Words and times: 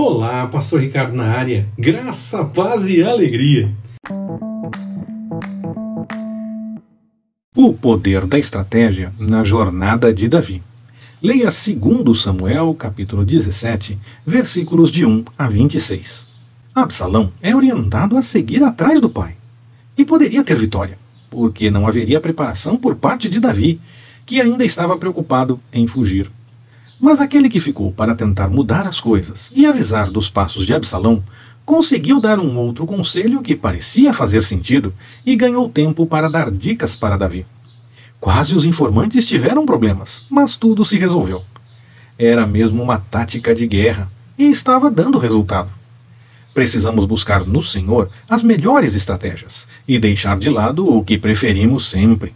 Olá, 0.00 0.46
Pastor 0.46 0.80
Ricardo 0.80 1.12
na 1.12 1.24
área. 1.24 1.66
Graça, 1.76 2.44
paz 2.44 2.86
e 2.86 3.02
alegria. 3.02 3.68
O 7.56 7.74
poder 7.74 8.24
da 8.24 8.38
estratégia 8.38 9.12
na 9.18 9.42
jornada 9.42 10.14
de 10.14 10.28
Davi. 10.28 10.62
Leia 11.20 11.48
2 11.48 12.22
Samuel, 12.22 12.72
capítulo 12.74 13.24
17, 13.24 13.98
versículos 14.24 14.92
de 14.92 15.04
1 15.04 15.24
a 15.36 15.48
26. 15.48 16.28
Absalão 16.72 17.32
é 17.42 17.56
orientado 17.56 18.16
a 18.16 18.22
seguir 18.22 18.62
atrás 18.62 19.00
do 19.00 19.10
pai. 19.10 19.34
E 19.96 20.04
poderia 20.04 20.44
ter 20.44 20.54
vitória, 20.56 20.96
porque 21.28 21.72
não 21.72 21.88
haveria 21.88 22.20
preparação 22.20 22.76
por 22.76 22.94
parte 22.94 23.28
de 23.28 23.40
Davi, 23.40 23.80
que 24.24 24.40
ainda 24.40 24.64
estava 24.64 24.96
preocupado 24.96 25.58
em 25.72 25.88
fugir. 25.88 26.30
Mas 27.00 27.20
aquele 27.20 27.48
que 27.48 27.60
ficou 27.60 27.92
para 27.92 28.14
tentar 28.14 28.48
mudar 28.48 28.86
as 28.86 29.00
coisas 29.00 29.50
e 29.54 29.66
avisar 29.66 30.10
dos 30.10 30.28
passos 30.28 30.66
de 30.66 30.74
Absalão 30.74 31.22
conseguiu 31.64 32.20
dar 32.20 32.40
um 32.40 32.56
outro 32.58 32.86
conselho 32.86 33.42
que 33.42 33.54
parecia 33.54 34.12
fazer 34.12 34.42
sentido 34.42 34.92
e 35.24 35.36
ganhou 35.36 35.68
tempo 35.68 36.06
para 36.06 36.28
dar 36.28 36.50
dicas 36.50 36.96
para 36.96 37.16
Davi. 37.16 37.46
Quase 38.20 38.54
os 38.56 38.64
informantes 38.64 39.26
tiveram 39.26 39.64
problemas, 39.64 40.24
mas 40.28 40.56
tudo 40.56 40.84
se 40.84 40.98
resolveu. 40.98 41.42
Era 42.18 42.46
mesmo 42.46 42.82
uma 42.82 42.98
tática 42.98 43.54
de 43.54 43.66
guerra 43.66 44.10
e 44.36 44.50
estava 44.50 44.90
dando 44.90 45.18
resultado. 45.18 45.68
Precisamos 46.52 47.04
buscar 47.04 47.46
no 47.46 47.62
Senhor 47.62 48.10
as 48.28 48.42
melhores 48.42 48.96
estratégias 48.96 49.68
e 49.86 49.98
deixar 49.98 50.36
de 50.36 50.50
lado 50.50 50.92
o 50.92 51.04
que 51.04 51.16
preferimos 51.16 51.86
sempre. 51.86 52.32